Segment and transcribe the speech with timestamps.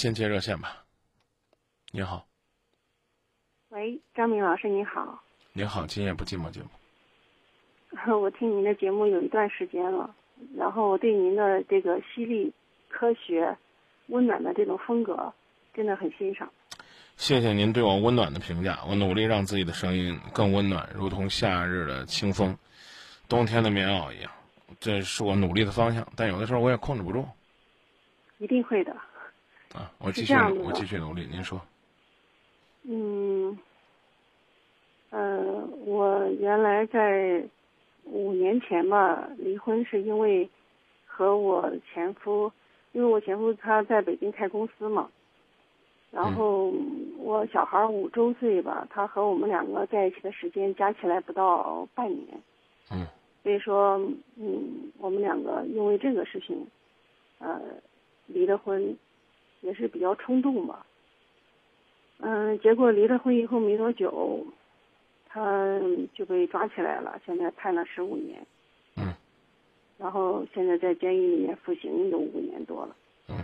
[0.00, 0.82] 先接热线吧。
[1.92, 2.26] 你好，
[3.68, 5.22] 喂，张明老师，你好。
[5.52, 6.68] 你好，今夜不寂寞节目。
[8.18, 10.16] 我听您的节目有一段时间了，
[10.56, 12.50] 然后我对您的这个犀利、
[12.88, 13.54] 科学、
[14.06, 15.30] 温暖的这种风格，
[15.74, 16.50] 真的很欣赏。
[17.18, 22.56] 谢谢您对我温暖的评价，我努力让自己的声音更温暖，如同夏日的清风，
[23.28, 24.32] 冬天的棉袄一样。
[24.80, 27.22] 这是我努力的方向，但有的时候我也控制不住。
[28.38, 28.96] 一定会的。
[29.74, 31.26] 啊，我继续，我继续努力。
[31.30, 31.60] 您说。
[32.82, 33.56] 嗯，
[35.10, 37.42] 呃，我原来在
[38.04, 40.48] 五年前吧离婚，是因为
[41.06, 42.50] 和我前夫，
[42.92, 45.08] 因为我前夫他在北京开公司嘛，
[46.10, 46.72] 然后
[47.18, 52.40] 我小孩五周岁吧，他和我们两个在一起的时间加起来不到半年。
[52.90, 53.06] 嗯。
[53.42, 53.96] 所以说，
[54.36, 56.66] 嗯，我们两个因为这个事情，
[57.38, 57.60] 呃，
[58.26, 58.94] 离了婚，
[59.60, 60.84] 也是比较冲动吧。
[62.18, 64.44] 嗯，结果离了婚以后没多久，
[65.28, 65.80] 他
[66.14, 68.46] 就被抓起来了，现在判了十五年。
[68.96, 69.12] 嗯。
[69.98, 72.96] 然后现在在监狱里面服刑有五年多了。
[73.28, 73.38] 嗯。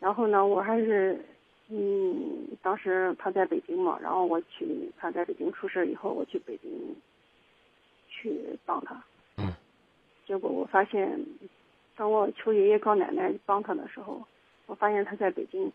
[0.00, 1.18] 然后呢，我还是，
[1.68, 6.70] 嗯，当时他在北京嘛，然后我去他在北京出事以后，我去北京。
[8.10, 9.00] 去帮他，
[9.36, 9.54] 嗯，
[10.26, 11.24] 结果我发现，
[11.94, 14.20] 当我求爷爷告奶奶帮他的时候，
[14.68, 15.72] 我发现他在北京，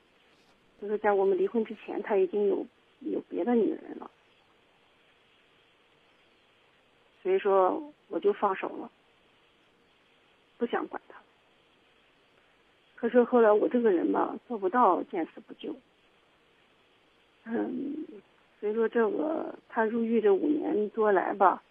[0.80, 2.64] 就是在我们离婚之前，他已经有
[3.00, 4.10] 有别的女人了，
[7.24, 8.92] 所以说我就放手了，
[10.60, 11.20] 不想管他。
[12.96, 15.76] 可是后来我这个人吧，做不到见死不救，
[17.46, 18.06] 嗯，
[18.60, 21.64] 所以说这个他入狱这五年多来吧。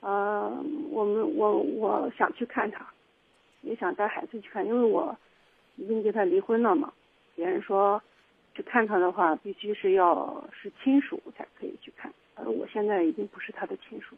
[0.00, 0.48] 呃，
[0.90, 2.90] 我们我我想去看他，
[3.60, 5.14] 也想带孩子去看，因为我
[5.80, 6.92] 已经跟他离婚了嘛。
[7.34, 8.00] 别人说
[8.54, 14.14] 去看他的话，必须是要是亲属才可以去看，而我现在已经不是他的亲属。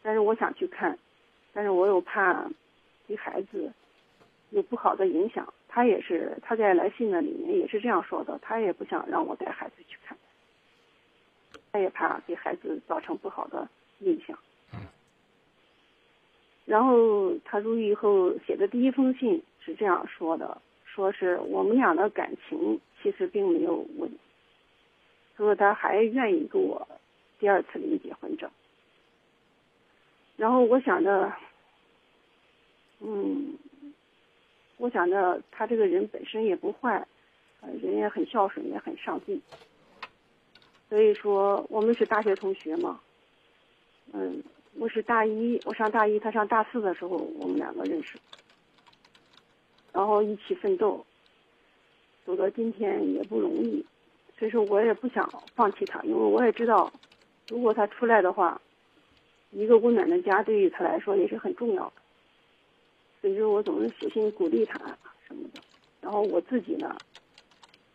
[0.00, 0.98] 但是我想去看，
[1.52, 2.48] 但是我又怕
[3.06, 3.70] 对孩子
[4.50, 5.52] 有不好的影响。
[5.68, 10.16] 他也是他在来信的里面也是这样说的，他也不想让我带孩子去看，
[11.72, 13.68] 他也怕给孩子造成不好的。
[14.02, 14.38] 印象。
[14.72, 14.80] 嗯。
[16.64, 24.10] 然后他入狱以后写的第一封信是这样说的：，说是我们俩的感情其实并没有问，
[25.36, 26.86] 他说他还愿意给我
[27.38, 28.50] 第二次领结婚证。
[30.36, 31.32] 然后我想着，
[33.00, 33.58] 嗯，
[34.78, 37.06] 我想着他这个人本身也不坏，
[37.82, 39.40] 人也很孝顺，也很上进。
[40.88, 43.00] 所以说，我们是大学同学嘛。
[44.12, 44.42] 嗯，
[44.74, 48.18] 我是大一，我上大一，他上大四的时候，我们两个认识，
[49.92, 51.04] 然后一起奋斗，
[52.24, 53.84] 走到今天也不容易，
[54.38, 56.92] 所以说我也不想放弃他，因为我也知道，
[57.48, 58.60] 如果他出来的话，
[59.50, 61.92] 一个温暖的家对于他来说也是很重要的，
[63.20, 64.78] 所以说我总是写信鼓励他
[65.26, 65.60] 什么的，
[66.00, 66.96] 然后我自己呢，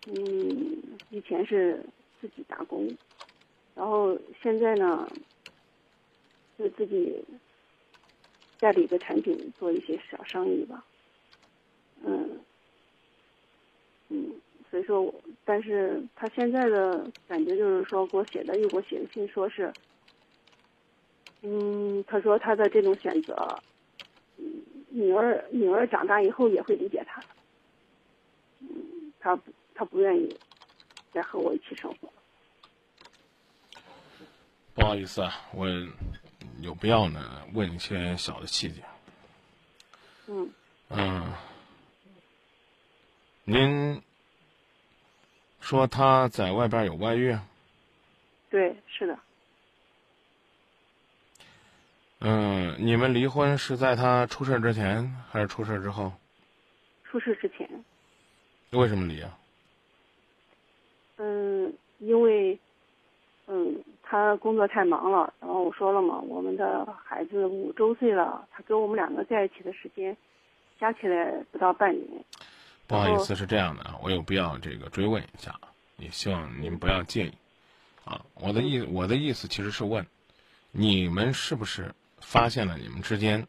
[0.08, 0.78] 嗯，
[1.10, 1.84] 以前是
[2.22, 2.88] 自己打工，
[3.74, 5.08] 然后现在呢。
[6.58, 7.22] 就自己
[8.62, 10.86] 代理个产品，做一些小生意吧。
[12.06, 12.40] 嗯，
[14.10, 14.32] 嗯，
[14.70, 19.74] 所以说，我但是他现在的感觉就是说，给我写的又给我写的信，说是，
[21.42, 23.36] 嗯，他说他的这种选择，
[24.38, 24.46] 嗯，
[24.90, 27.22] 女儿女儿长大以后也会理解他。
[28.60, 29.40] 嗯，他
[29.74, 30.38] 他不愿意
[31.12, 32.08] 再和我一起生活。
[34.74, 35.68] 不好意思啊，我。
[36.62, 37.42] 有必要呢？
[37.54, 38.82] 问一些小的细节。
[40.28, 40.50] 嗯。
[40.90, 41.34] 嗯。
[43.48, 44.02] 您
[45.62, 47.38] 说他在外边有外遇？
[48.50, 49.18] 对，是的。
[52.22, 56.12] 嗯，你们离婚是在他出事之前还是出事之后？
[57.04, 57.70] 出事之前。
[58.72, 59.38] 为什么离啊？
[61.18, 62.60] 嗯，因为，
[63.48, 63.84] 嗯。
[64.08, 70.16] 他工作太忙了，然后我说了嘛，我们的孩子五周岁了，他跟我们两个在一起的时间
[70.80, 72.24] 加起来不到半年。
[72.88, 75.60] 不好意思，是这样的啊，我有必要这个追问一下，
[75.98, 77.34] 也希望您不要介意。
[78.04, 80.06] 啊，我的意我的意思其实是问，
[80.72, 83.48] 你们是不是发现了你们之间，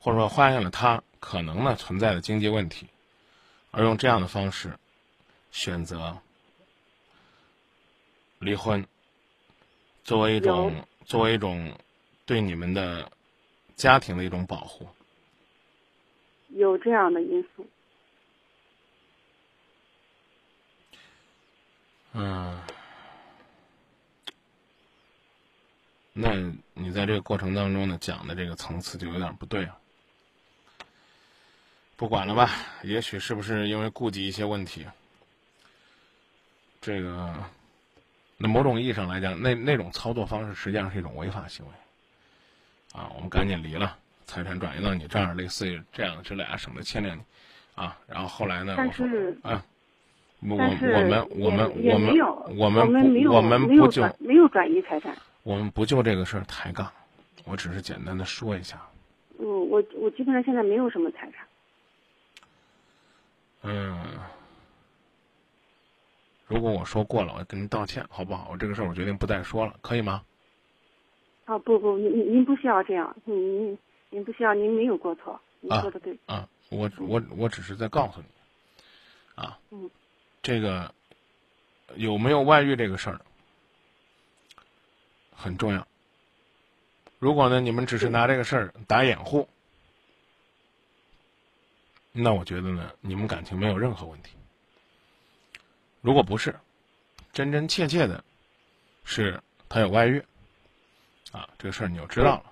[0.00, 2.88] 或者说发现了他可能呢存在的经济问题，
[3.70, 4.76] 而用这样的方式
[5.52, 6.18] 选择
[8.40, 8.84] 离婚？
[10.02, 11.78] 作为一种，作为一种
[12.26, 13.12] 对你们的
[13.76, 14.88] 家庭的一种保护，
[16.48, 17.64] 有这样的因素。
[26.16, 26.30] 那
[26.74, 29.76] 你在这个过程当中呢，讲的这个层次就有点不对啊。
[31.96, 32.48] 不管了吧，
[32.84, 34.86] 也许是不是因为顾及一些问题？
[36.80, 37.34] 这个，
[38.36, 41.72] 那某种意义上来讲，那那种操作方式实际上是一种违法行为。
[42.98, 47.22] 啊，我们赶紧离了，财产转移到你这儿，类似于这样的之类啊，省得牵连你。
[47.74, 48.76] 啊，然后后来呢？
[48.78, 49.04] 我说
[49.42, 49.64] 啊。
[50.46, 52.14] 我我们我们我们
[52.58, 55.16] 我们不我们不就没有转移财产？
[55.44, 56.90] 我们不就这个事儿抬杠，
[57.44, 58.80] 我只是简单的说一下。
[59.38, 61.46] 嗯，我我基本上现在没有什么财产。
[63.62, 64.02] 嗯，
[66.46, 68.48] 如果我说过了，我跟您道歉，好不好？
[68.50, 70.22] 我这个事儿我决定不再说了，可以吗？
[71.44, 73.36] 啊不不，您您不需要这样，您
[73.66, 76.18] 您您不需要，您没有过错，您说的对。
[76.24, 78.26] 啊，我我我只是在告诉你，
[79.34, 79.58] 啊。
[79.70, 79.90] 嗯。
[80.42, 80.94] 这个
[81.96, 83.20] 有没有外遇这个事儿
[85.34, 85.86] 很重要。
[87.18, 89.48] 如果呢，你们只是拿这个事儿打掩护，
[92.12, 94.34] 那我觉得呢，你们感情没有任何问题。
[96.00, 96.54] 如果不是，
[97.32, 98.22] 真真切切的，
[99.04, 100.22] 是他有外遇，
[101.32, 102.42] 啊，这个事儿你就知道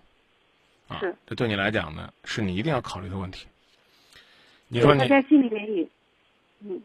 [0.89, 3.47] 了，啊，这对你来讲呢，是你一定要考虑的问题。
[4.69, 5.89] 你说你在信里面也，
[6.61, 6.83] 嗯。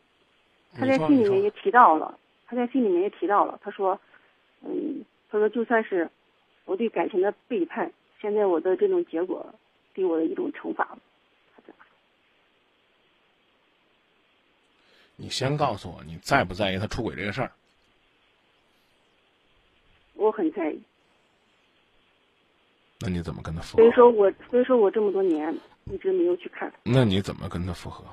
[0.80, 4.00] 他在信里面也提到了，他在信里面也提到了，他说，
[4.62, 5.04] 嗯，
[5.38, 6.10] 他说就算是
[6.66, 9.54] 我对感情的背叛，现在我的这种结果
[9.94, 10.98] 给我的一种惩罚。
[15.16, 17.52] 你先告诉我，你在不在意他出轨这个事儿？
[20.16, 20.82] 我很在意。
[23.00, 23.84] 那你怎么跟他复合？
[23.84, 25.56] 所以说我所以说我这么多年
[25.86, 26.72] 一直没有去看。
[26.84, 28.04] 那你怎么跟他复合？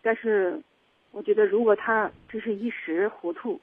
[0.00, 0.60] 但是，
[1.12, 3.60] 我觉得如果他只是一时糊涂，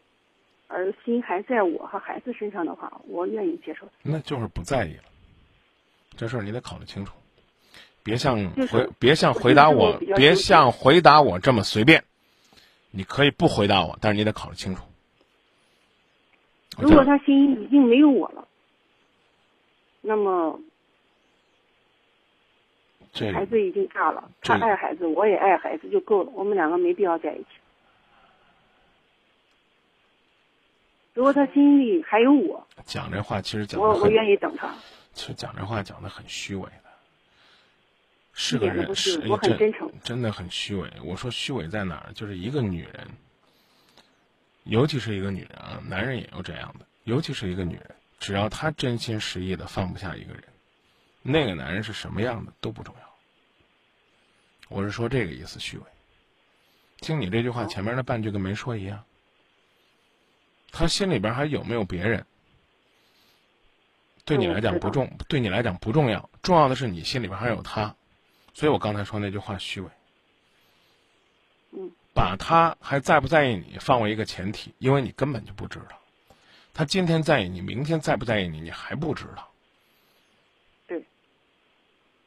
[0.69, 3.86] 而心还在我和孩子身上的话，我愿意接受。
[4.01, 5.04] 那就是不在意了。
[6.16, 7.13] 这事儿你得考虑清楚，
[8.04, 12.04] 别像回别像回答我，别像回答我这么随便。
[12.92, 14.83] 你可以不回答我，但是你得考虑清楚。
[16.77, 18.48] 如果他心已经没有我了，
[20.01, 20.60] 那么。
[23.33, 26.31] 孩子已经大了，他爱孩子，我也爱孩子，就够了。
[26.33, 27.48] 我们两个没必要在一起。
[31.19, 34.74] 如果他心里还有我，讲这话其实讲我我愿意等他。
[35.12, 36.89] 其实讲这话讲的很虚伪的，
[38.31, 40.89] 是个人是我很真诚，真的很虚伪。
[41.04, 42.13] 我说虚伪在哪儿？
[42.13, 43.06] 就是一个女人，
[44.63, 50.42] 尤其是一个女人啊，男人也有这样的，尤其是一个女人，只要她真心实意的放不下一个人。
[51.21, 53.13] 那个男人是什么样的都不重要，
[54.69, 55.83] 我是说这个意思，虚伪。
[57.01, 59.04] 听你这句话前面那半句跟没说一样。
[60.71, 62.25] 他心里边还有没有别人？
[64.25, 67.95] 对你来讲不重，对你来讲不重要，重要的是你心里边还有他。
[68.54, 69.89] 所以我刚才说那句话虚伪。
[71.71, 71.92] 嗯。
[72.12, 75.98] 把他还在不在意你放为一个前提，因为你根本就不知道，
[76.74, 79.50] 他今天在意你，明天在不在意你，你还不知道。
[80.86, 81.06] 对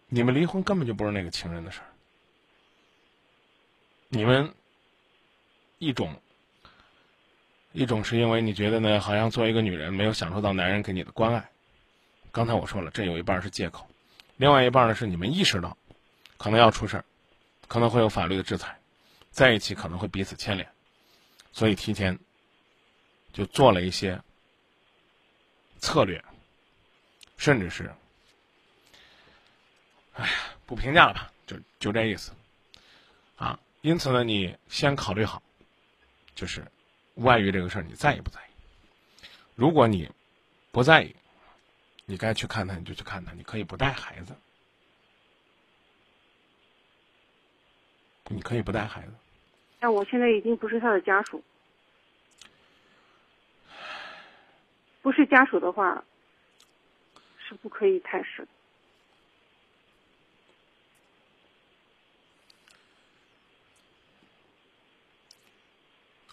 [0.08, 1.86] 你们离婚根本就不是那个情人的事儿，
[4.08, 4.54] 你们
[5.78, 6.18] 一种
[7.72, 11.50] 一种是因为你觉得呢，好像作为一个女人没有享受到男人给你的关爱，
[12.30, 13.88] 刚才我说了，这有一半是借口，
[14.36, 15.76] 另外一半呢是你们意识到
[16.36, 17.04] 可能要出事儿，
[17.68, 18.78] 可能会有法律的制裁，
[19.30, 20.68] 在一起可能会彼此牵连，
[21.52, 22.18] 所以提前
[23.32, 24.20] 就做了一些
[25.78, 26.22] 策略，
[27.36, 27.90] 甚至是。
[30.14, 30.32] 哎呀，
[30.66, 32.32] 不评价了吧，就就这意思，
[33.36, 35.42] 啊，因此呢，你先考虑好，
[36.34, 36.62] 就是
[37.16, 39.26] 外遇这个事儿，你在意不在意？
[39.54, 40.10] 如果你
[40.70, 41.14] 不在意，
[42.06, 44.34] 你该去看他，你就去看他，你可以不带孩子，
[48.28, 49.12] 你可以不带孩子。
[49.78, 51.42] 但我现在已经不是他的家属，
[55.02, 56.02] 不是家属的话，
[57.38, 58.48] 是不可以探视的。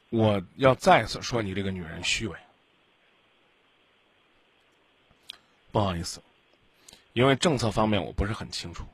[0.09, 2.37] 我要再次说你这个女人虚伪，
[5.71, 6.21] 不好意思，
[7.13, 8.85] 因为政策方面我不是很清楚，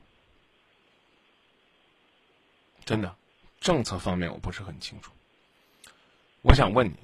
[2.84, 3.16] 真的，
[3.60, 5.10] 政策方面我不是很清楚。
[6.42, 6.96] 我想问你，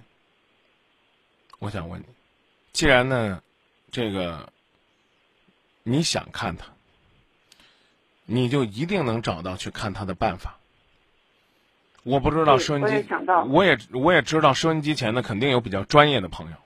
[1.59, 2.07] 我想问你，
[2.73, 3.42] 既然呢，
[3.90, 4.52] 这个
[5.83, 6.66] 你想看他，
[8.26, 10.59] 你就一定能找到去看他的办法。
[12.04, 16.56] 我不知道收音机，也想到我也我也知道收音机前呢肯定有比较专业的朋友，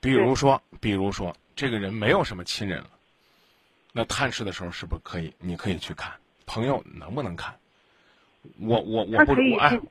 [0.00, 2.86] 比如说，比如说这个人没有什么亲人了，
[3.92, 5.32] 那探视的时候是不是可以？
[5.38, 6.12] 你可以去看，
[6.46, 7.54] 朋友能不能看？
[8.60, 9.36] 我我我我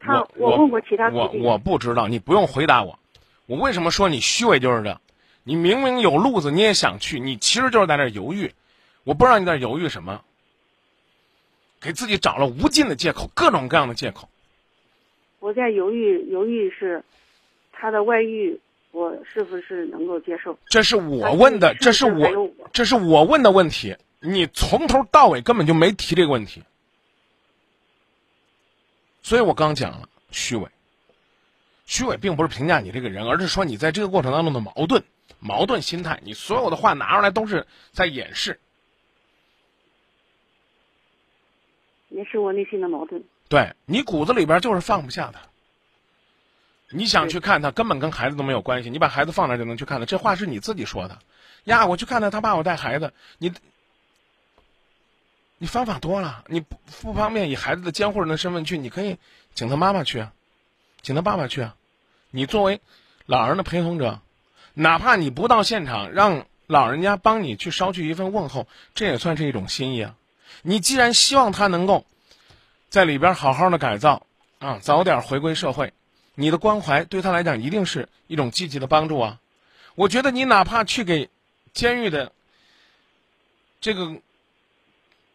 [0.08, 3.00] 我我问过其他我我不知道，你不用回答我。
[3.46, 5.00] 我为什么说你虚伪就是这？
[5.44, 8.52] 你明明有路子，你也想去，你其实就是在那犹豫。
[9.06, 10.22] 我不知道你在犹豫什么，
[11.82, 14.30] 给自己找了无尽的借口，各种各样的借口。
[15.40, 17.04] 我在犹豫犹豫是
[17.72, 18.60] 他的外遇，
[18.92, 20.56] 我是不是能够接受？
[20.68, 26.62] 这是我问的，这是我这是我问的问题，你从头到尾根本就没提这个问题，
[29.24, 30.68] 所以我刚讲了虚伪。
[31.88, 35.04] 虚伪并不是评价你这个人，而是说你在这个过程当中的矛盾、
[35.40, 38.60] 矛盾心态，你所有的话拿出来都是在掩饰。
[42.12, 43.24] 也是我内心的矛盾。
[43.50, 45.42] 对你骨子里边就是放不下他。
[46.94, 48.90] 你想去看他，根本跟孩子都没有关系。
[48.90, 51.18] 你把孩子放那就能去看他，这话是你自己说的。
[51.64, 53.54] 呀，我去看他，他爸我带孩子，你
[55.58, 56.44] 你方法多了。
[56.48, 59.18] 你不不方便以孩子的监护人的身份去，你可以
[59.54, 60.34] 请他妈妈去啊，
[61.02, 61.76] 请他爸爸去啊。
[62.30, 62.82] 你作为
[63.26, 64.20] 老人的陪同者，
[64.74, 70.16] 哪怕你不到现场，让老人家帮你去捎去一份问候，这也算是一种心意啊。
[70.62, 72.06] 你既然希望他能够
[72.90, 74.26] 在里边好好的改造
[74.60, 75.94] 啊，早点回归社会，
[76.36, 79.40] 你的关怀对他来讲一定是一种积极的帮助啊。
[79.96, 81.30] 我觉得你哪怕去给
[81.74, 82.32] 监狱的
[83.80, 84.16] 这个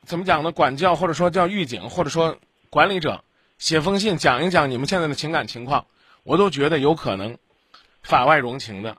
[0.04, 0.52] 怎么讲呢？
[0.52, 2.38] 管教或者说叫狱警或者说
[2.70, 3.22] 管理者
[3.58, 5.86] 写封信讲一讲你们现在的情感情况，
[6.22, 7.36] 我都觉得有可能
[8.02, 8.96] 法外容情的。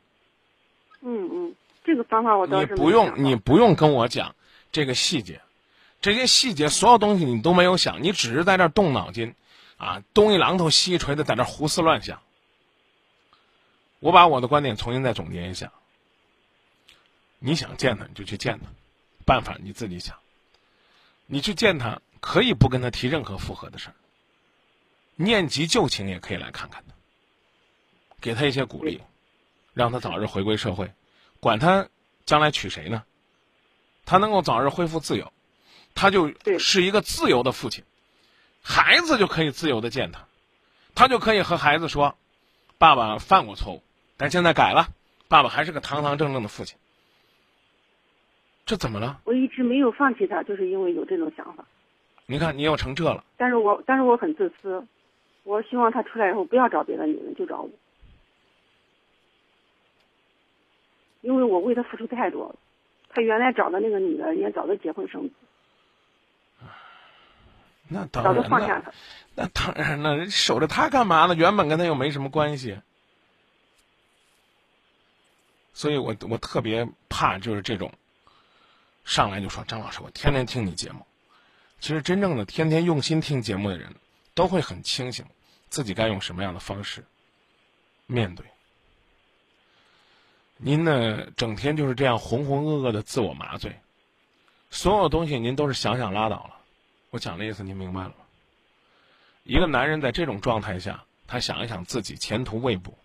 [1.02, 1.56] 嗯嗯，
[1.86, 4.36] 这个方法我倒你是不用你不用跟我讲
[4.72, 5.40] 这个细节，
[6.01, 9.36] 这些细节所有东西你都没有想，你只是在这动脑筋，
[9.77, 12.22] 啊，东一榔头西一锤的在这儿胡思乱想。
[14.00, 15.72] 我把我的观点重新再总结一下。
[17.39, 18.66] 你想见他，你就去见他，
[19.25, 20.18] 办法你自己想。
[21.25, 23.96] 你去见他，可以不跟他提任何复合的事儿，
[25.16, 26.94] 念及旧情也可以来看看他，
[28.22, 29.01] 给他一些鼓励，
[29.74, 30.92] 让他早日回归社会。
[31.39, 31.88] 管他
[32.25, 33.04] 将来娶谁呢？
[34.06, 35.32] 他能够早日恢复自由，
[35.98, 37.84] 他就对是一个自由的父亲，
[38.62, 40.27] 孩子就可以自由的见他，
[40.94, 42.16] 他就可以和孩子说
[42.77, 43.82] ：“爸爸犯过错误，
[44.16, 44.88] 但现在改了，
[45.27, 46.77] 爸爸还是个堂堂正正的父亲。”
[48.68, 49.22] 这怎么了？
[49.24, 51.66] 我一直没有放弃他，就是因为有这种想法。
[52.27, 54.86] 你看你又成这了，但是我但是我很自私，
[55.44, 57.70] 我希望他出来以后不要找别的女人，就找我，
[61.22, 62.56] 因为我为他付出太多了。
[63.10, 65.34] 他原来找的那个女的，人家早都结婚生子，
[67.88, 68.91] 那当然了，放下他。
[69.36, 71.36] 那当然了，守着他干嘛呢？
[71.36, 72.79] 原本跟他又没什么关系。
[75.74, 77.94] 所以我我特别怕就是这种，
[79.06, 81.06] 上来就说张老师，我天天听你节目。
[81.79, 83.94] 其实真正的天天用心听节目的人，
[84.34, 85.24] 都会很清醒，
[85.70, 87.06] 自己该用什么样的方式
[88.08, 88.46] 面对。
[90.58, 93.79] 您呢，整天就是这样浑浑噩噩的自我麻醉，
[94.72, 96.57] 所有东西您都是想想拉倒了。
[97.10, 98.16] 我讲的意思您明白了吗？
[99.44, 102.98] 一个男人在这种状态下，他想一想自己前途未卜，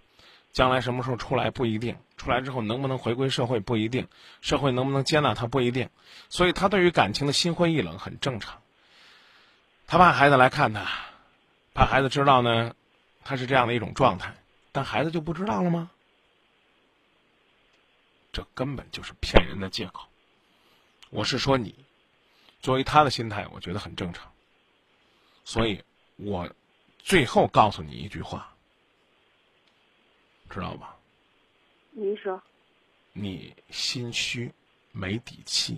[0.53, 4.09] 将来什么时候出来不一定，出来之后能不能回归社会不一定，
[4.41, 5.89] 社会能不能接纳他不一定，
[6.29, 8.61] 所以他对于感情的心灰意冷很正常。
[9.87, 10.87] 他怕孩子来看他，
[11.75, 12.75] 怕孩子知道呢，
[13.25, 14.35] 他是这样的一种状态，
[14.73, 15.91] 但孩子就不知道了吗？
[18.33, 20.09] 这根本就是骗人的借口。
[21.11, 21.75] 我是说你，
[22.63, 24.33] 作为他的心态，我觉得很正常。
[25.45, 25.83] 所以，
[26.17, 26.49] 我
[26.99, 28.55] 最后告诉你一句话，
[30.49, 30.97] 知道吧？
[31.91, 32.41] 您说，
[33.13, 34.53] 你心虚，
[34.93, 35.77] 没底气，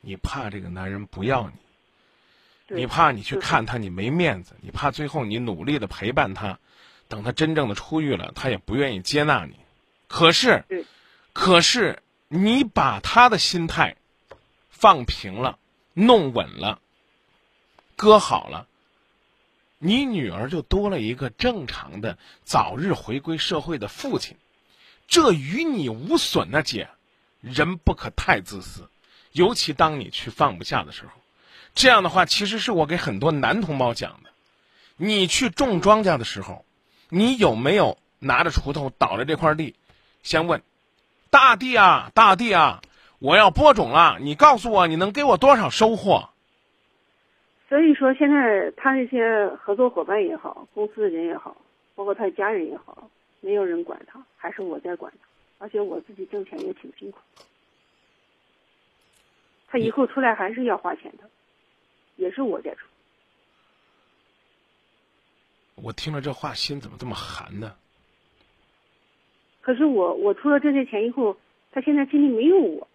[0.00, 6.58] 你怕这个男人不要你，你怕你去看他，你没面子，你怕最后你努力的陪伴他，
[7.06, 9.56] 等他真正的出狱了，他也不愿意接纳你。
[10.08, 10.64] 可是，
[11.32, 13.96] 可是你把他的心态
[14.68, 15.58] 放平了，
[15.98, 16.78] 弄稳了，
[17.96, 18.66] 搁好了，
[19.78, 24.36] 你女儿就多了一个正常的早日回归社会的父亲，
[25.08, 26.90] 这与你无损啊，姐。
[27.40, 28.90] 人不可太自私，
[29.30, 31.12] 尤其当你去放不下的时候。
[31.74, 34.30] 这样的话，其实是我给很多男同胞讲的。
[34.96, 36.64] 你去种庄稼的时候，
[37.08, 39.74] 你有没有拿着锄头倒着这块地，
[40.22, 40.62] 先问
[41.30, 42.82] 大地啊，大地啊，
[43.18, 46.28] 我要播种了，你告诉我你能给我多少收获？
[47.68, 51.56] 所以说，现在他那些合作伙伴也好，公司的人也好，
[51.94, 55.26] 包括他的家人也好，没有人管他，还是我在管他，
[55.64, 57.18] 而且我自己挣钱也挺辛苦。
[59.68, 61.24] 他以后出来还是要花钱的，
[62.16, 62.86] 也是我在出。
[65.74, 67.74] 我听了这话，心怎么这么寒呢？
[69.60, 71.36] 可是我我出了这些钱以后，
[71.72, 72.86] 他现在心里没有我，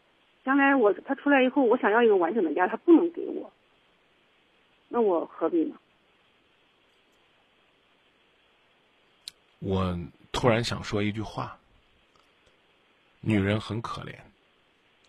[0.43, 3.51] 将来我他出来以后，我想要一个完整的家，他不能给我，
[4.89, 5.75] 那我何必呢？
[9.59, 9.99] 我
[10.31, 11.57] 突然想说一句话：
[13.19, 14.15] 女人很可怜，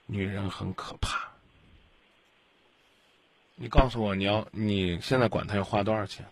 [0.07, 1.31] 女人很可怕。
[3.55, 6.27] 你告诉我，你要你现在管他要花多少钱？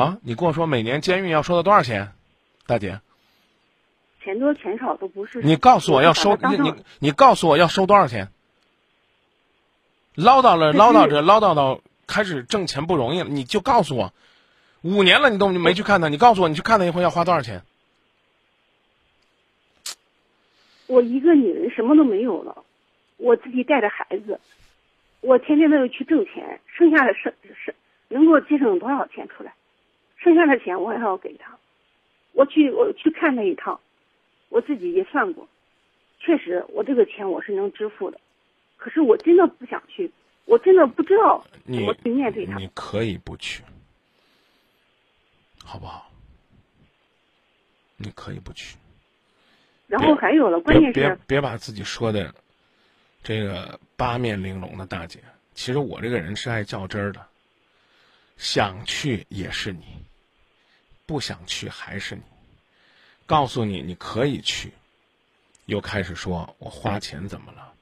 [0.00, 2.12] 啊，你跟我说每年监狱要收到多少钱，
[2.66, 3.00] 大姐？
[4.22, 5.42] 钱多钱少都不是。
[5.42, 8.28] 你告诉我要收你你你告诉我要收多少钱？
[10.14, 14.14] 唠叨了唠叨着唠叨到开始挣钱不容易了，你就告诉我，
[14.80, 17.62] 五年了你都没去看他，你告诉我你去看他一回要花多少钱？
[20.86, 22.64] 我一个女人什么都没有了，
[23.18, 24.40] 我自己带着孩子，
[25.20, 27.32] 我天天都要去挣钱，剩下的剩
[27.64, 27.74] 是
[28.08, 29.52] 能给我节省多少钱出来？
[30.22, 31.58] 剩下的钱我还要给他，
[32.32, 33.80] 我去我去看他一趟，
[34.50, 35.48] 我自己也算过，
[36.18, 38.20] 确实我这个钱我是能支付的，
[38.76, 40.10] 可是我真的不想去，
[40.44, 42.56] 我真的不知道怎么去面对他。
[42.58, 43.62] 你可以不去，
[45.64, 46.10] 好不好？
[47.96, 48.76] 你可以不去。
[49.86, 52.34] 然后还有了，关键是别别把自己说的
[53.22, 55.18] 这个八面玲珑的大姐，
[55.54, 57.26] 其实我这个人是爱较真儿的，
[58.36, 59.84] 想去也是你。
[61.10, 62.22] 不想去还是你？
[63.26, 64.72] 告诉你你可以去，
[65.66, 67.72] 又开始说我花钱怎么了？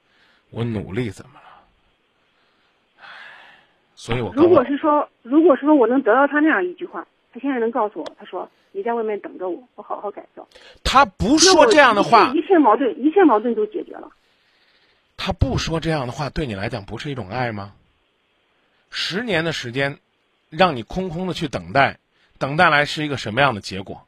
[0.49, 1.63] 我努力怎么了？
[3.01, 3.05] 唉，
[3.95, 10.49] 所以我如果是说，如果说我能得到他那样一句话，他现在能告诉我，他说你在外面等着我，我好好改造。
[10.83, 14.11] 他不说这样的话，一切矛盾一切矛盾都解决了。
[15.19, 17.75] 他不说这样的话，对你来讲不是一种爱吗？
[18.91, 19.99] 十年的时间，
[20.49, 21.99] 让你空空的去等待。
[22.39, 24.07] 等待来是一个什么样的结果？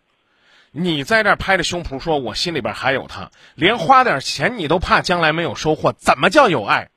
[0.72, 6.90] 你在这拍着胸脯说，我心里边还有他，连花点钱你都怕将来没有收获，怎么叫有爱？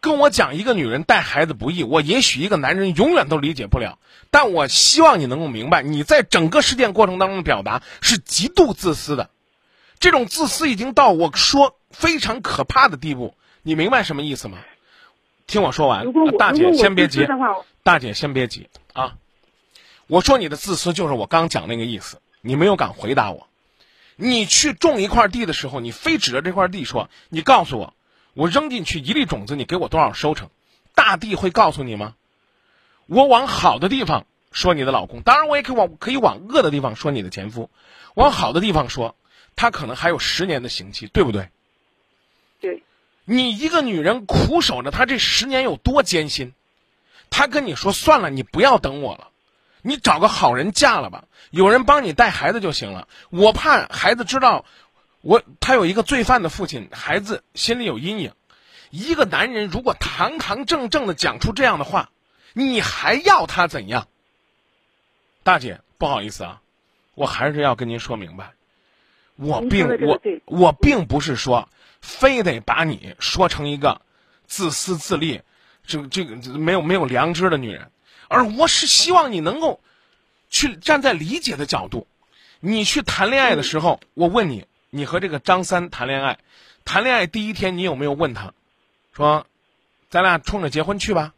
[0.00, 3.98] 跟我讲一个女人带孩子不易，我也许一个男人永远都理解不了，
[4.30, 9.30] 但我希望你能够明白，你在整个事件过程当中的表达是极度自私的，
[10.00, 14.58] 这种自私已经到我说非常可怕的地步，你明白什么意思吗？
[15.46, 16.04] 听我说完，
[16.38, 17.26] 大姐先别急，
[17.82, 19.14] 大姐先别急啊。
[20.12, 23.48] 我说你的自私就是我刚讲那个意思，你没有敢回答我。
[24.16, 27.94] 你去种一块地的时候，你非指着这块地说：“你告诉我，
[28.34, 30.50] 我扔进去一粒种子，你给我多少收成？”
[30.94, 32.14] 大地会告诉你吗？
[33.06, 37.70] 我往好的地方说你的老公，当然我也可以往可以往恶的地方说你的前夫。
[38.12, 39.16] 往好的地方说，
[39.56, 41.48] 他可能还有十年的刑期，对不对？
[42.60, 42.82] 对。
[43.24, 46.52] 你一个女人苦守着他这十年有多艰辛？
[47.30, 49.28] 他跟你说：“算了，你不要等我了。”
[49.82, 53.08] 你找个好人嫁了吧，有人帮你带孩子就行了。
[53.30, 54.64] 我怕孩子知道，
[55.20, 58.32] 我他有一个罪犯的父亲，孩子心里有阴影。
[58.90, 62.10] 一个男人如果堂堂正正的讲出这样的话，
[62.52, 64.06] 你还要他怎样？
[65.42, 66.60] 大姐，不好意思啊，
[67.14, 68.52] 我还是要跟您说明白，
[69.36, 71.68] 我并我我并不是说
[72.00, 74.02] 非得把你说成一个
[74.46, 75.40] 自私自利、
[75.84, 77.90] 这这个没有没有良知的女人。
[78.32, 79.80] 而我是希望你能够
[80.48, 82.06] 去站在理解的角度，
[82.60, 86.38] 你去谈恋爱的时候，我问你，你和这个张三谈恋爱，
[86.86, 88.54] 谈恋爱第一天你有没有问他，
[89.14, 89.46] 说，
[90.08, 91.34] 咱俩冲着结婚去吧？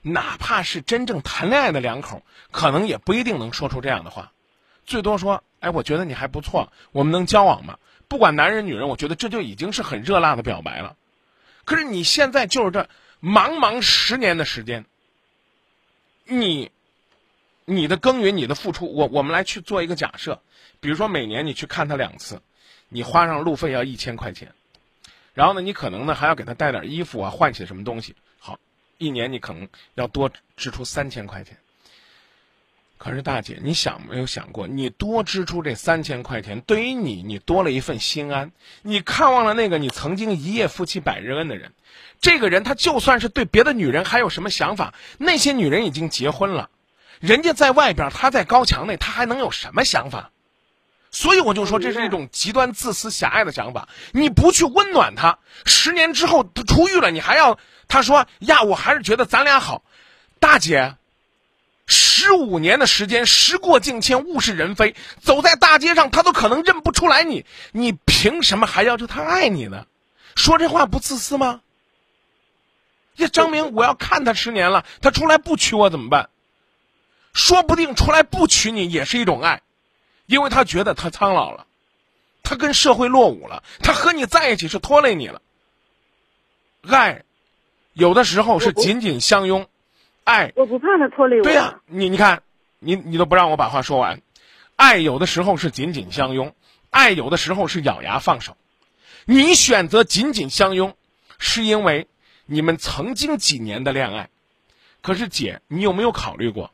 [0.00, 4.32] 哪怕是真正谈恋爱的两口，可能也不一定能说出这样的话，
[4.86, 7.78] 最多说，哎，我觉得你还不错，我们能交往吗？
[8.08, 10.96] 不管男人女人，我觉得这就已经是很热辣的表白了。
[11.66, 12.88] 可是你现在就是这
[13.20, 14.86] 茫茫十年的时间。
[16.28, 16.70] 你，
[17.64, 20.40] 你的耕耘，你的付出，我我们来去做一个假设，
[20.80, 22.42] 比如说每年你去看他两次，
[22.90, 24.52] 你花上路费要一千块钱，
[25.32, 28.60] 然后呢，你可能呢还要给他带点衣服啊，换些什么东西，好，
[28.98, 31.56] 一年你可能要多支出三千块钱。
[32.98, 38.50] 可是大姐，你想没有想过，你多支出这三千块钱，对于你，你多了一份心安，
[38.82, 41.72] 你看望了那个你曾经一夜夫妻百日恩的人，
[42.20, 46.70] 这个人他就算是对别的女人还有什么想法，那些女人已经结婚了，
[47.20, 50.32] 人家在外边，他在高墙内，他还能有什么想法？
[51.12, 53.88] 所以我就说这是一种极端自私狭隘的想法。
[54.12, 58.62] 你不去温暖他，十年之后他出狱了，你还要他说呀？
[58.62, 59.84] 我还是觉得咱俩好，
[60.40, 60.96] 大姐。
[61.88, 67.46] 十五年的时间，时过境迁，物是人非，走在大街上，他都可能认不出来你。
[67.72, 69.86] 你凭什么还要求他爱你呢？
[70.36, 71.62] 说这话不自私吗？
[73.16, 76.28] 呀，张明，我要看他十年了，他出来不娶我怎么办？
[77.32, 79.62] 说不定出来不娶你也是一种爱，
[80.26, 81.66] 因为他觉得他苍老了，
[82.42, 85.40] 他跟社会落伍了，他和你在一起是拖累你了。
[86.86, 87.22] 爱，
[87.94, 89.68] 有的时候是紧紧相拥。
[90.28, 91.42] 爱，我不怕他拖累我。
[91.42, 92.42] 对呀，你你看，
[92.80, 94.20] 你你都不让我把话说完。
[94.76, 96.54] 爱有的时候是紧紧相拥，
[96.90, 98.54] 爱有的时候是咬牙放手。
[99.24, 100.94] 你选择紧紧相拥，
[101.38, 102.06] 是因为
[102.44, 104.28] 你们曾经几年的恋爱。
[105.00, 106.72] 可是姐，你有没有考虑过，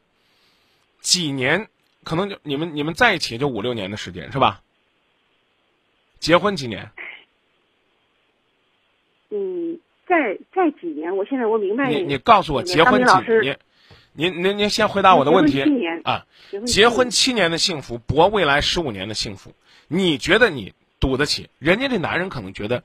[1.01, 1.69] 几年
[2.03, 4.63] 可能就你们你们在一起也就五六年的时间是吧？
[6.19, 6.91] 结婚几年？
[9.31, 9.79] 嗯。
[10.07, 13.13] 再再几年，我现在我明白你你告诉我结婚几
[13.43, 13.59] 年？
[14.13, 15.65] 您您您先回答我的问题
[16.05, 16.25] 啊！
[16.67, 19.53] 结婚七年的幸福博未来十五年的幸福，
[19.89, 21.51] 你觉得你赌得起？
[21.59, 22.85] 人家这男人可能觉得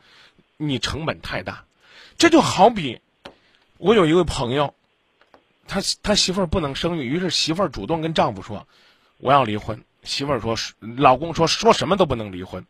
[0.57, 1.65] 你成本太大。
[2.17, 2.99] 这就好比
[3.77, 4.73] 我有一位朋友，
[5.67, 8.67] 他他媳妇儿不能生育，于是媳妇儿主动跟丈夫说
[9.19, 10.55] ：“我要离婚。”媳妇儿说
[10.97, 12.65] ：“老公说说什么都不能离婚。”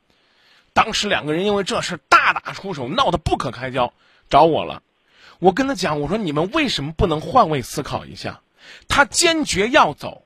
[0.74, 3.94] 当时两个人因为这事大打出手，闹得不可开交。
[4.30, 4.84] 找我了，
[5.40, 8.42] 我跟他讲，我说你们为什么不能换位思考一下？
[8.88, 10.26] 他坚决要走，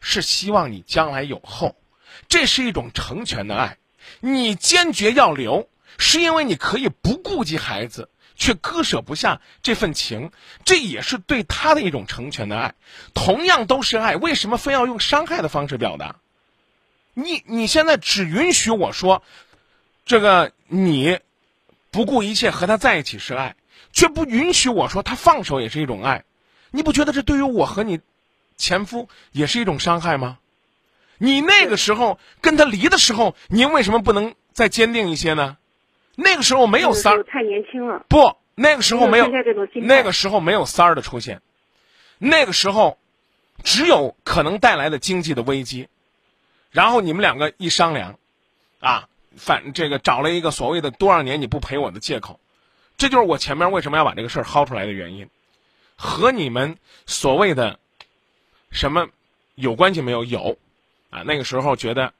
[0.00, 1.74] 是希望你将来有后，
[2.28, 3.78] 这是一种成全的爱；
[4.20, 10.30] 你坚决要留，是因为你可以不顾及孩子，却割舍不下这份情，
[10.64, 12.74] 这也是对他的一种成全的爱。
[13.14, 16.16] 同样都是爱，为什么非要用伤害的方式表达？
[17.14, 19.24] 你你现在只允许我说，
[20.06, 21.18] 这个你。
[21.90, 23.56] 不顾一切和他在一起是爱，
[23.92, 26.24] 却不允许我说他放手也是一种爱，
[26.70, 28.00] 你不觉得这对于我和你
[28.56, 30.38] 前夫也是一种伤害吗？
[31.18, 35.56] 你那个时候跟他离的时候，您为什么不能再坚定一些呢？
[36.14, 38.04] 那个时候没有三儿，太年轻了。
[38.08, 39.26] 不，那个时候没有
[39.74, 41.42] 那个时候没有三儿的出现，
[42.18, 42.98] 那个时候
[43.64, 45.88] 只有可能带来的经济的危机，
[46.70, 48.18] 然后你们两个一商量，
[48.78, 49.08] 啊。
[49.36, 52.40] 反这个找了一个所谓的多少年你不陪我的借口，
[52.96, 55.28] 这就是我前面为什么要把这个事儿薅出来的原因，
[55.96, 57.78] 和你们所谓的
[58.70, 59.08] 什么
[59.54, 60.24] 有关系没有？
[60.24, 60.58] 有
[61.10, 62.12] 啊，那个时候觉得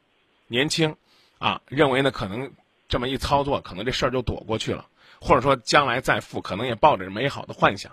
[0.47, 0.97] 年轻
[1.39, 2.53] 啊，认为呢可能
[2.89, 4.87] 这么一操作，可能这事儿就躲过去了，
[5.21, 7.93] 或者说将来再富，可能也抱着美好的幻想，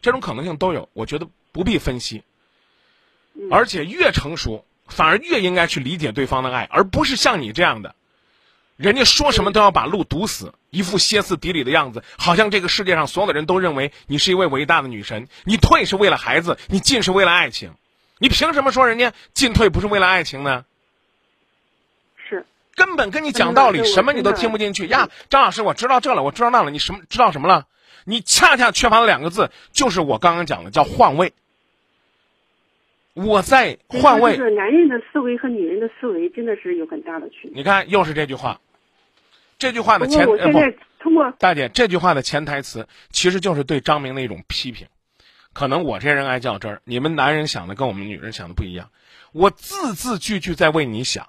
[0.00, 0.88] 这种可能性都有。
[0.92, 2.22] 我觉得不必分析，
[3.50, 7.94] 而且越成熟，反而越应该去理解对方的爱，而不是像你这样的。
[8.76, 15.28] 人家说什么都要把路堵死，一副歇斯底里的样子，好像这个世界上所有的人都认为你是一位伟大的女神。
[15.44, 17.72] 你退是为了孩子，你进是为了爱情，
[18.18, 20.66] 你凭什么说人家进退不是为了爱情呢？
[22.28, 25.08] 是，根本跟你讲道理，什么你都听不进去呀！
[25.30, 27.66] 张老师，我知道这了，我知道那了，你什么知道什么了？
[28.04, 31.32] 你恰恰缺乏了两个字，就是我刚刚讲的，叫换位。
[33.14, 34.36] 我在换位。
[34.36, 37.52] 就是男人的思维和女人的思维真的是有很大的区别。
[37.54, 38.60] 你看，又是这句话。
[39.58, 40.36] 这句话的前不，
[40.98, 44.86] 通过大姐这句话的潜台词其实就是对张明的一种批评。
[45.52, 48.90] 可能我这人爱较真儿，你们男人想的跟我们女人想的不一样。
[49.32, 51.28] 我字字句句在为你想，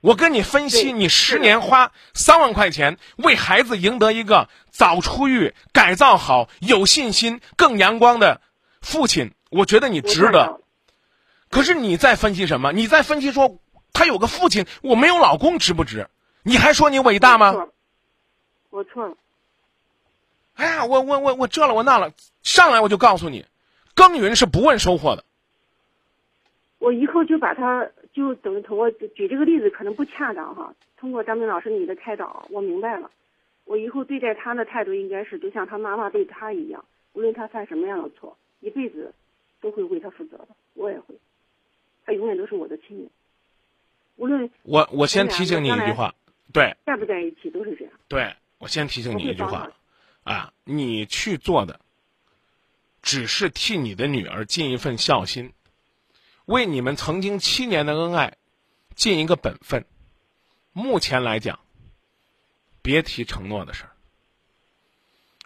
[0.00, 8.40] 我跟你分析，你十年花三万块钱为孩子赢得一个早出狱、改造好、有信心、更阳光的
[8.80, 10.60] 父亲，我觉得你值得。
[11.48, 12.72] 可是你在分析什么？
[12.72, 13.60] 你在分析说
[13.92, 16.08] 他有个父亲，我没有老公，值不值？
[16.48, 17.68] 你还说你伟大吗？
[18.70, 19.14] 我错了。
[20.54, 22.10] 哎呀，我我我我这了我那了，
[22.42, 23.44] 上来我就告诉你，
[23.94, 25.26] 耕耘是不问收获的。
[26.78, 30.74] 我以后就把他就等于通过举这个例子可能不恰当哈。
[30.96, 33.10] 通过张明老师你的开导，我明白了。
[33.66, 36.82] 我以后对待他的态度应该是就像他妈妈对他一样，
[37.12, 39.12] 无论他犯什么样的错，一辈子
[39.60, 40.48] 都会为他负责的。
[40.72, 41.14] 我也会，
[42.06, 43.10] 他永远都是我的亲人。
[44.16, 46.14] 无论我我先提醒你一句话。
[46.52, 47.94] 对，在不在一起都是这样。
[48.08, 49.70] 对，我先提醒你一句话，
[50.24, 51.80] 啊，你去做的，
[53.02, 55.52] 只是替你的女儿尽一份孝心，
[56.46, 58.36] 为你们曾经七年的恩爱
[58.94, 59.84] 尽一个本分。
[60.72, 61.60] 目前来讲，
[62.82, 63.90] 别提承诺的事儿。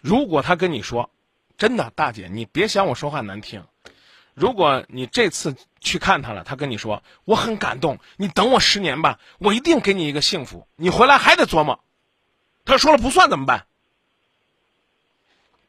[0.01, 1.09] 如果他跟你说，
[1.57, 3.65] 真的，大姐，你别嫌我说话难听。
[4.33, 10.67] 如果你这次去看他了，他跟你说我很感动，你等我十年吧，我一定给你一个幸福。
[10.75, 11.79] 你回来还得琢磨，
[12.65, 13.65] 他说了不算怎么办？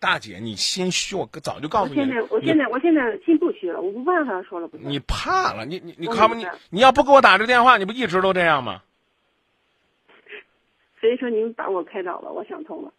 [0.01, 2.01] 大姐，你心虚，我早就告诉你。
[2.01, 4.91] 我现在，我现在，我现在心不虚了，我不怕他说了不算。
[4.91, 5.65] 你怕了？
[5.65, 8.83] 你你你看不，你你要不给我打这电话，你不一直都这样吗？
[11.01, 12.93] 所以说，您把我开导了，我想通了。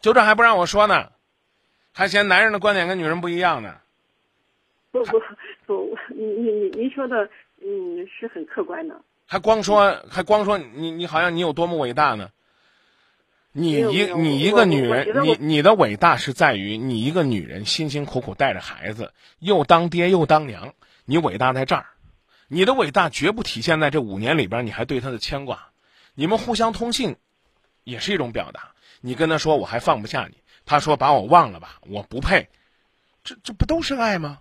[0.00, 1.12] 就这还不让我说呢，
[1.92, 3.76] 还嫌男人的观点跟女人不一样呢。
[4.94, 5.20] 不不
[5.66, 7.28] 不，你你你您说的，
[7.60, 8.94] 嗯，是很客观的。
[9.26, 12.30] 还光说，还光说你你好像你有多么伟大呢？
[13.50, 21.86] 你一你一个女人，你你的伟大是在于你一个女人辛辛苦苦带着孩子，又当爹又当娘，你伟大在这儿。
[22.46, 25.70] 你的伟大绝不体现在这五年里边，你还对他的牵挂。
[26.14, 27.16] 你们互相通信，
[27.82, 28.70] 也是一种表达。
[29.00, 32.48] 你跟他说我还放不下你，他说把我忘了吧，我不配。
[33.24, 34.38] 这这不都是爱吗？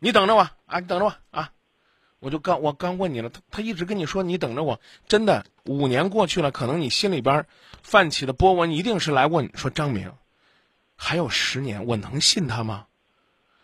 [0.00, 1.52] 你等着我啊，你等着我啊。
[2.18, 7.46] 我就刚我刚问你了，他他一直跟你说你等着我，真的五年过去了，可能你心里边
[7.82, 10.12] 泛起的波纹一定是来问说张明，
[10.96, 12.88] 还有十年我能信他吗？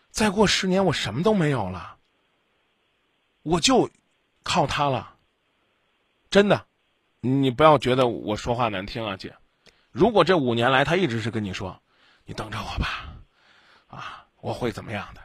[0.09, 1.97] 再过十年我什么都没有了，
[3.43, 3.91] 我就
[4.41, 5.13] 靠他了。
[6.31, 6.65] 真的，
[7.19, 9.35] 你不要觉得我说话难听啊，姐。
[9.91, 11.79] 如果这五年来他一直是跟你说，
[12.25, 13.13] 你等着我吧，
[13.87, 15.21] 啊，我会怎么样的，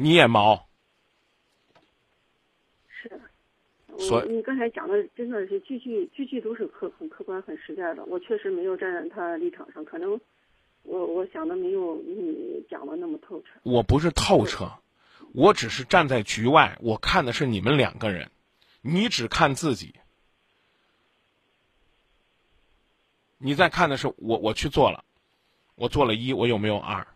[0.00, 0.66] 你也毛。
[2.88, 3.20] 是
[4.14, 10.18] 我你刚才讲的真的是句句句句都是客很客观很实在的，我确实没有站在他立场上，可能
[10.84, 13.48] 我我想的没有你讲的那么透彻。
[13.62, 14.72] 我不是透彻，
[15.34, 18.30] 我只是站在局外，我看的是你们两个人，
[18.80, 19.94] 你只看自己，
[23.36, 25.04] 你在看的是我我去做了，
[25.74, 27.06] 我做了一，我有没有二？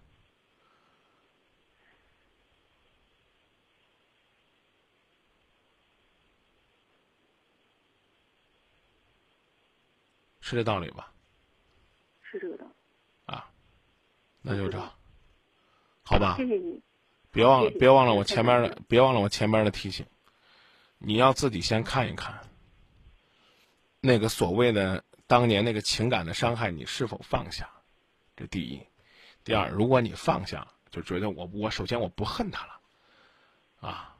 [10.45, 11.11] 是这道理吧？
[12.21, 13.33] 是这个道理。
[13.35, 13.51] 啊，
[14.43, 14.79] 那就这，
[16.03, 16.35] 好吧。
[16.37, 16.83] 谢谢你。
[17.31, 20.05] 别忘了，别忘了我前面的，别忘了我前面的提醒。
[20.99, 22.47] 你要自己先看一看，
[24.01, 27.71] 那个所谓的当年那个情感的伤害，你是否放下？
[28.37, 28.87] 这第一。
[29.45, 32.81] 第二，如果你放下，就觉得我我首先我不恨他了，
[33.81, 34.15] 啊，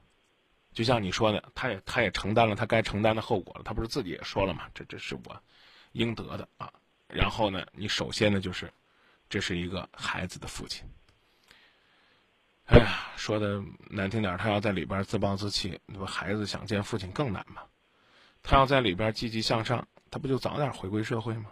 [0.73, 3.61] 就像你说的，他也他也承担了他该承担的后果了。
[3.63, 4.63] 他不是自己也说了嘛？
[4.73, 5.39] 这这是我。
[5.95, 6.69] 应得的啊，
[7.07, 8.71] 然后呢，你首先呢就是，
[9.29, 10.85] 这是一个孩子的父亲。
[12.65, 17.61] 哎呀，说的难听点他要在里边自暴自弃，那不孩子想见父亲更难吗？
[18.43, 21.51] 他要在里边积极向上，他不就早点回归社会吗？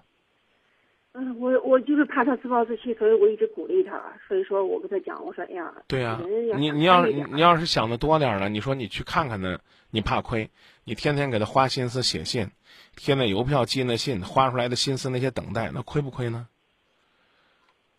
[1.13, 4.01] 嗯，我我就是怕他自暴自弃，所以我一直鼓励他。
[4.27, 6.19] 所以说我跟他讲，我说，哎呀，对呀，
[6.57, 9.59] 你你要是你要是想的多点了，你说你去看看呢，
[9.91, 10.49] 你怕亏？
[10.83, 12.49] 你天天给他花心思写信。
[12.95, 16.47] 贴那邮票，寄那信，花出来的心思，那些等待，那亏不亏呢？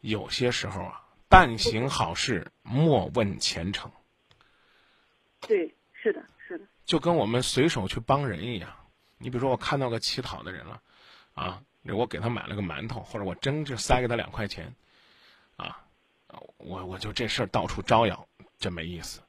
[0.01, 3.91] 有些时候啊，但行好事，莫问前程。
[5.41, 6.65] 对，是的，是的。
[6.85, 8.71] 就跟我们随手去帮人一样，
[9.19, 10.81] 你比如说，我看到个乞讨的人了，
[11.35, 14.75] 啊，我给他买了个馒头，或者我真就塞给他两块钱，
[15.57, 15.85] 啊，
[16.57, 18.27] 我我就这事儿到处招摇，
[18.59, 19.21] 真没意思。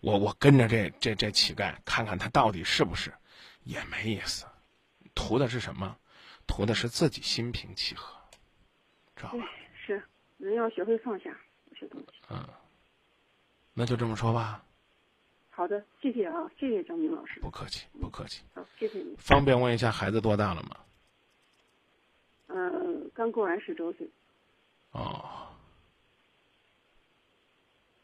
[0.00, 3.12] 我我跟着这这这乞丐，看看他到底是不是，
[3.62, 4.44] 也没意思。
[5.14, 5.96] 图的是什么？
[6.46, 8.14] 图的是自己心平气和，
[9.14, 9.48] 知道吧？
[9.86, 10.02] 是
[10.38, 11.30] 人要学会放下
[11.70, 12.06] 这些东西。
[12.30, 12.46] 嗯，
[13.72, 14.64] 那就这么说吧。
[15.50, 17.38] 好的，谢谢啊，谢谢张明老师。
[17.40, 18.42] 不客气，不客气。
[18.54, 19.14] 好，谢谢你。
[19.18, 20.76] 方便问一下孩子多大了吗？
[22.54, 24.08] 嗯，刚过完十周岁。
[24.92, 25.48] 哦。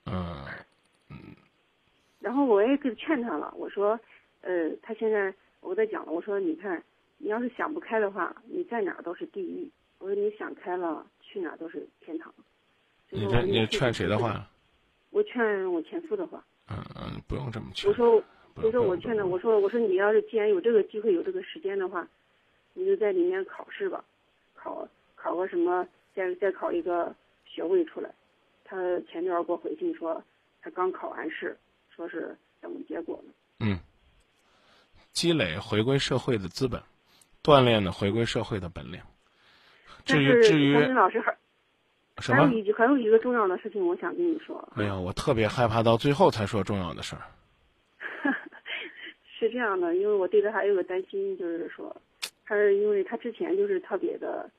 [0.06, 0.44] 嗯
[1.10, 1.16] 嗯。
[2.20, 3.98] 然后我也给劝他了，我说，
[4.40, 6.82] 呃，他现在我跟他讲了，我说你看。
[7.20, 9.68] 你要是想不开的话，你在哪儿都是地狱。
[9.98, 12.32] 我说你想开了，去哪儿都是天堂。
[13.10, 14.48] 你这你劝谁的话？
[15.10, 16.40] 我劝我前夫的话。
[16.70, 17.90] 嗯嗯，不用这么劝。
[17.90, 18.22] 我说，
[18.54, 22.06] 我说我劝他，我说我说你要是既然有这个机会有这个时间的话，
[22.74, 24.04] 你就在里面考试吧，
[24.68, 27.14] 考考个什么，再再考一个
[27.46, 28.10] 学位出来。
[28.64, 28.76] 他
[29.10, 30.22] 前天给我回信说，
[30.60, 31.56] 他刚考完试，
[31.94, 33.32] 说是等结果呢。
[33.60, 33.78] 嗯。
[35.12, 36.80] 积累回归社会的资本。
[37.42, 39.00] 锻炼的回归社会的本领。
[40.04, 41.34] 至于至于老师还
[42.18, 42.46] 什么？
[42.46, 44.68] 还有还有一个重要的事情，我想跟你说。
[44.76, 47.22] 没有，我特别害怕到最后才说重要的事儿。
[49.38, 51.96] 是这样的，因为我对他还有个担心，就是说，
[52.44, 54.50] 他是因为他之前就是特别的，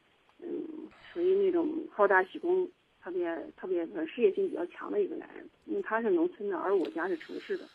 [0.41, 2.69] 嗯，属于那种好大喜功，
[3.03, 5.47] 特别特别呃事业心比较强的一个男人。
[5.65, 7.65] 因为他是农村的，而我家是城市的，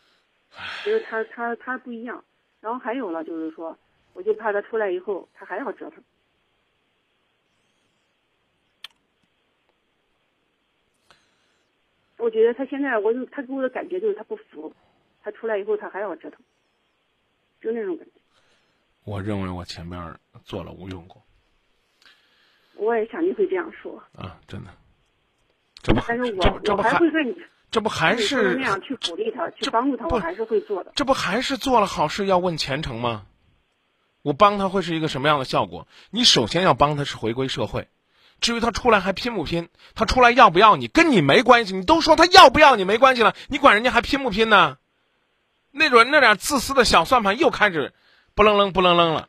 [0.83, 2.25] 所以他他他不一样。
[2.61, 3.79] 然后还有呢，就是说，
[4.15, 6.03] 我就怕他出来以后，他还要折腾。
[12.17, 14.73] 我觉得他现在，我就他给我的感觉就是他不服，
[15.23, 16.41] 他出来以后他还要折腾，
[17.61, 18.13] 就那种感觉。
[19.05, 21.21] 我认为我前面做了无用功。
[22.77, 24.03] 我也想你会这样说。
[24.17, 24.71] 啊，真的。
[25.83, 27.37] 这不，但是我这不还会跟你，
[27.71, 30.93] 这不还是那样去鼓励他，去帮助他，我还是会做的。
[30.95, 33.27] 这不还是做了好事要问前程吗？
[34.23, 35.87] 我帮他会是一个什么样的效果？
[36.11, 37.89] 你首先要帮他是回归社会。
[38.41, 41.75] 至于他出来还拼不拼，他出来要不要你，跟你没关系。
[41.75, 44.79] 你都说他要不要你没关系了，你管人家还拼不拼呢？
[45.71, 47.93] 那种那点自私的小算盘又开始
[48.35, 49.29] 不楞楞不楞楞了。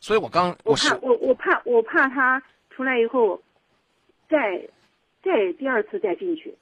[0.00, 3.42] 所以我刚我怕我我怕我怕他出来以后，
[4.28, 4.66] 再
[5.22, 6.56] 再第二次再进去，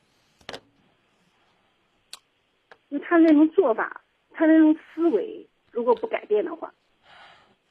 [2.91, 6.75] 就他那种做法，他那种思维，如果不改变的话，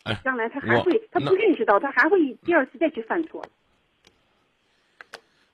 [0.04, 3.46] 哎，将来他还会，他不认识到，他还会第二次再去犯错。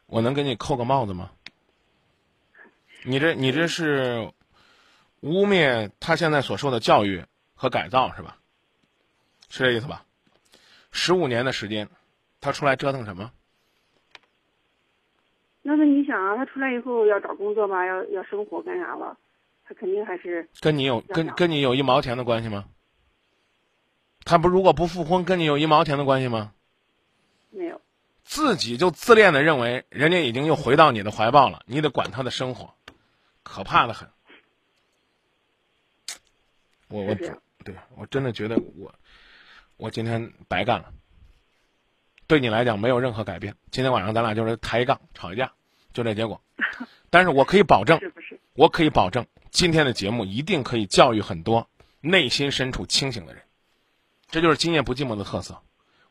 [0.05, 1.31] 我能给你扣个帽子吗？
[3.03, 4.31] 你这你这是
[5.21, 8.37] 污蔑他现在所受的教育和改造是吧？
[9.53, 10.03] 是这意思吧？
[10.91, 11.87] 十五年的时间，
[12.41, 13.31] 他出来折腾什么？
[15.61, 19.15] 那那你想啊，他出来以后要找工作吧，要要生活干啥了？
[19.63, 22.65] 他肯定还是跟你有跟跟你有一毛钱的关系吗？
[24.25, 26.51] 他不如果不复婚，跟你有一毛钱的关系吗？
[27.51, 27.79] 没有。
[28.23, 32.73] 自己就自恋的认为人家已经又回到你的怀抱了，你得管他的生活，
[33.43, 34.09] 可怕的很。
[36.87, 38.91] 我我对我真的觉得我
[39.77, 40.93] 我今天白干了。
[42.27, 43.55] 对你来讲没有任何改变。
[43.71, 45.53] 今天晚上咱俩就是抬杠吵一架，
[45.93, 46.41] 就这结果。
[47.09, 47.99] 但是我可以保证，
[48.53, 51.69] 我可以保证今天的节目一定可以教育很多
[52.01, 53.43] 内心深处清醒的人。
[54.29, 55.61] 这就是今夜不寂寞的特色。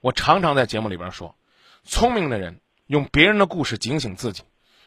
[0.00, 1.34] 我常常在节目里边说。
[1.84, 4.44] 聪明的人用别人的故事警醒自己，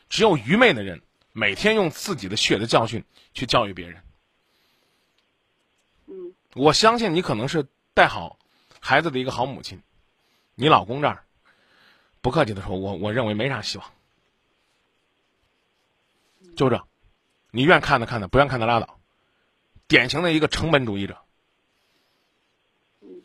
[0.07, 1.01] 只有愚昧的人
[1.33, 4.01] 每天用自己的血的教训去教育别人。
[6.07, 8.39] 嗯，我相信你可能是带好
[8.87, 9.81] 孩子的一个好母亲，
[10.53, 11.25] 你老公这儿
[12.21, 13.91] 不客气的说，我我认为没啥希望。
[16.55, 16.85] 就这，
[17.49, 18.99] 你愿看的看的，不愿看的拉倒。
[19.87, 21.17] 典型的一个成本主义者。
[23.01, 23.23] 嗯，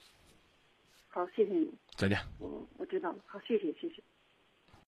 [1.08, 1.70] 好，谢谢你。
[1.94, 2.18] 再见。
[2.38, 4.02] 我我知道了，好，谢谢，谢谢。